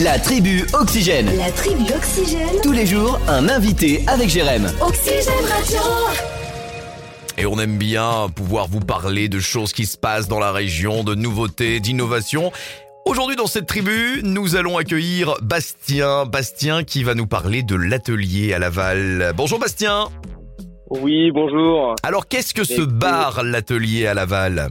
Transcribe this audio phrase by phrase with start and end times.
[0.00, 1.26] La tribu Oxygène.
[1.36, 2.48] La tribu Oxygène.
[2.62, 4.72] Tous les jours, un invité avec Jérém.
[4.80, 5.80] Oxygène Radio.
[7.36, 11.04] Et on aime bien pouvoir vous parler de choses qui se passent dans la région,
[11.04, 12.52] de nouveautés, d'innovations.
[13.04, 16.24] Aujourd'hui dans cette tribu, nous allons accueillir Bastien.
[16.24, 19.34] Bastien qui va nous parler de l'atelier à Laval.
[19.36, 20.08] Bonjour Bastien.
[20.88, 21.96] Oui, bonjour.
[22.02, 24.70] Alors qu'est-ce que ce bar l'atelier à Laval?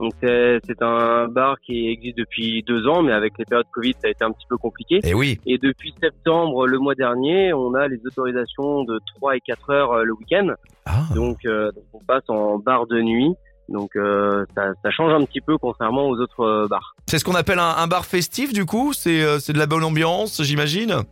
[0.00, 3.94] Donc c'est c'est un bar qui existe depuis deux ans, mais avec les périodes Covid,
[3.94, 5.00] ça a été un petit peu compliqué.
[5.02, 5.40] Eh oui.
[5.46, 9.92] Et depuis septembre, le mois dernier, on a les autorisations de 3 et 4 heures
[9.92, 10.54] euh, le week-end.
[10.86, 11.02] Ah.
[11.14, 13.34] Donc, euh, donc on passe en bar de nuit.
[13.68, 16.94] Donc euh, ça, ça change un petit peu contrairement aux autres euh, bars.
[17.06, 18.92] C'est ce qu'on appelle un, un bar festif du coup?
[18.92, 21.02] C'est euh, c'est de la bonne ambiance j'imagine?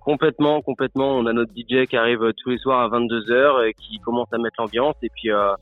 [0.00, 1.16] Complètement, complètement.
[1.16, 3.98] On a notre DJ qui arrive euh, tous les soirs à 22 heures et qui
[3.98, 4.96] commence à mettre l'ambiance.
[5.02, 5.52] Et puis euh,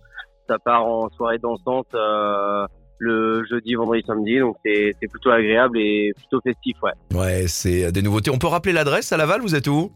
[0.48, 2.66] ça part en soirée dansante euh,
[2.98, 4.38] le jeudi, vendredi, samedi.
[4.38, 6.92] Donc c'est plutôt agréable et plutôt festif, ouais.
[7.14, 8.30] Ouais, c'est des nouveautés.
[8.30, 9.92] On peut rappeler l'adresse à Laval Vous êtes où?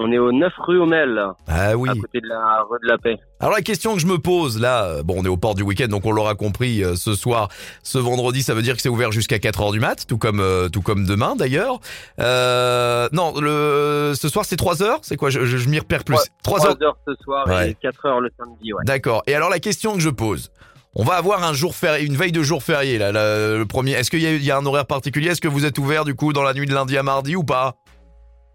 [0.00, 1.88] On est au 9 rue Homel, Ah oui.
[1.88, 3.16] à côté de la rue de la Paix.
[3.40, 5.62] Alors la question que je me pose là, euh, bon on est au port du
[5.64, 7.48] week-end donc on l'aura compris euh, ce soir,
[7.82, 10.38] ce vendredi ça veut dire que c'est ouvert jusqu'à 4 heures du mat, tout comme
[10.40, 11.80] euh, tout comme demain d'ailleurs.
[12.20, 15.30] Euh, non, le ce soir c'est 3 heures, c'est quoi?
[15.30, 16.16] Je, je, je m'y repère plus.
[16.42, 16.76] 3 heures.
[16.78, 17.70] 3 heures ce soir Ouais.
[17.70, 18.82] et 4 heures le samedi, ouais.
[18.86, 19.22] D'accord.
[19.26, 20.50] Et alors la question que je pose,
[20.94, 23.92] on va avoir un jour férié, une veille de jour férié là, là, le premier.
[23.92, 25.28] Est-ce qu'il y y a un horaire particulier?
[25.30, 27.44] Est-ce que vous êtes ouvert du coup dans la nuit de lundi à mardi ou
[27.44, 27.74] pas?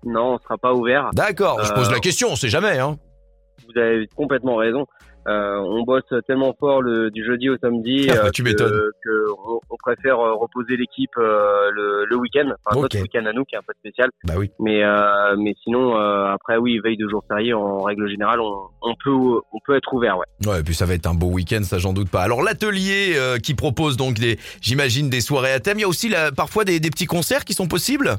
[0.06, 1.10] Non, on sera pas ouvert.
[1.14, 1.64] D'accord.
[1.64, 2.98] Je pose Euh, la question, on sait jamais hein.
[3.66, 4.86] Vous avez complètement raison.
[5.26, 9.32] Euh, on bosse tellement fort le, du jeudi au samedi Ah, bah, euh, tu que,
[9.48, 12.82] on, on préfère euh, reposer l'équipe euh, le, le week-end, enfin Ok.
[12.84, 14.10] notre week-end à nous qui est un peu spécial.
[14.26, 14.52] Bah oui.
[14.60, 18.54] Mais euh, mais sinon euh, après oui veille de jour férié en règle générale on,
[18.82, 20.26] on peut on peut être ouvert ouais.
[20.46, 22.22] Ouais, et puis ça va être un beau week-end, ça j'en doute pas.
[22.24, 25.88] Alors l'atelier euh, qui propose donc des, j'imagine des soirées à thème, il y a
[25.88, 28.18] aussi là, parfois des, des petits concerts qui sont possibles?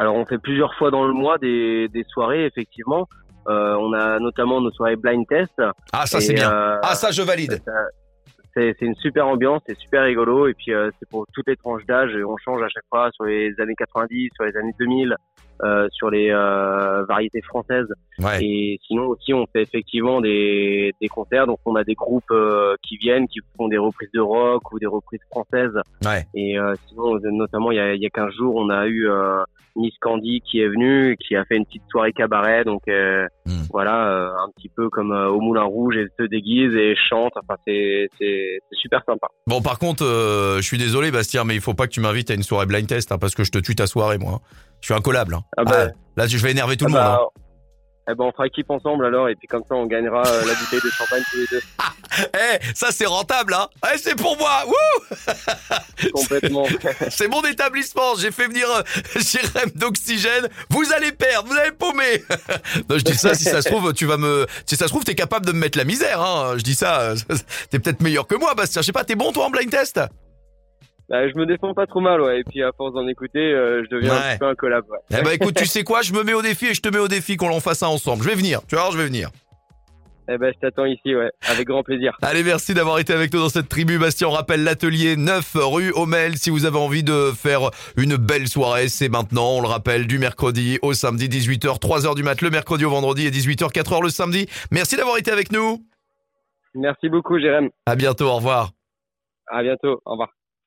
[0.00, 3.06] Alors on fait plusieurs fois dans le mois des, des soirées effectivement.
[3.48, 5.52] Euh, on a notamment nos soirées blind test.
[5.92, 6.50] Ah ça c'est bien.
[6.50, 7.62] euh, Ah ça je valide.
[8.54, 11.84] c'est une super ambiance, c'est super rigolo et puis euh, c'est pour toutes les tranches
[11.84, 12.12] d'âge.
[12.26, 15.14] On change à chaque fois sur les années 90, sur les années 2000,
[15.62, 17.92] euh, sur les euh, variétés françaises.
[18.20, 18.42] Ouais.
[18.42, 21.46] Et sinon aussi on fait effectivement des, des concerts.
[21.46, 22.32] Donc on a des groupes
[22.82, 25.78] qui viennent, qui font des reprises de rock ou des reprises françaises.
[26.06, 26.24] Ouais.
[26.34, 29.10] Et euh, sinon notamment il y a, il y a 15 jours on a eu
[29.10, 29.42] euh,
[29.76, 32.64] Miss Candy qui est venue, qui a fait une petite soirée cabaret.
[32.64, 33.62] Donc euh, Hmm.
[33.72, 37.32] voilà, euh, un petit peu comme euh, au Moulin Rouge, elle se déguise et chante.
[37.36, 38.08] Enfin c'est
[38.72, 39.26] super sympa.
[39.46, 42.30] Bon par contre, euh, je suis désolé Bastien, mais il faut pas que tu m'invites
[42.30, 44.40] à une soirée blind test hein, parce que je te tue ta soirée moi.
[44.80, 45.34] Je suis incollable.
[45.34, 45.42] Hein.
[45.56, 47.02] Ah bah, là je vais énerver tout le Ah monde.
[47.18, 47.39] bah, hein.
[48.10, 50.54] Eh ben, on fera équipe ensemble alors, et puis comme ça, on gagnera euh, la
[50.54, 51.60] bouteille de champagne tous les deux.
[52.18, 53.68] Eh, ça c'est rentable hein.
[53.94, 54.64] Eh, c'est pour moi.
[54.66, 56.66] Wouh Complètement.
[57.08, 58.16] c'est mon établissement.
[58.18, 58.82] J'ai fait venir euh,
[59.20, 60.48] Jérém d'Oxygène.
[60.70, 62.24] Vous allez perdre, vous allez paumer.
[62.88, 65.04] non, je dis ça si ça se trouve, tu vas me, si ça se trouve,
[65.04, 66.20] t'es capable de me mettre la misère.
[66.20, 66.54] Hein.
[66.56, 67.16] Je dis ça, euh,
[67.70, 68.82] t'es peut-être meilleur que moi, Bastien.
[68.82, 70.00] Je sais pas, t'es bon toi en blind test?
[71.10, 72.40] Bah, je me défends pas trop mal, ouais.
[72.40, 74.32] Et puis à force d'en écouter, euh, je deviens Ouais.
[74.34, 74.98] un peu un collab, ouais.
[75.18, 77.00] Eh ben écoute, tu sais quoi, je me mets au défi et je te mets
[77.00, 78.22] au défi qu'on en fasse ça ensemble.
[78.22, 79.28] Je vais venir, tu vas voir, je vais venir.
[80.32, 81.28] Eh ben, je t'attends ici, ouais.
[81.48, 82.16] Avec grand plaisir.
[82.22, 83.98] Allez, merci d'avoir été avec nous dans cette tribu.
[83.98, 86.36] Bastien, on rappelle l'atelier 9 rue Homel.
[86.38, 89.54] Si vous avez envie de faire une belle soirée, c'est maintenant.
[89.56, 93.26] On le rappelle, du mercredi au samedi, 18h, 3h du mat le mercredi au vendredi
[93.26, 94.46] et 18h, 4h le samedi.
[94.70, 95.84] Merci d'avoir été avec nous.
[96.76, 97.68] Merci beaucoup, Jérém.
[97.86, 98.70] À bientôt, au revoir.
[99.48, 100.00] À bientôt.
[100.06, 100.28] Au revoir.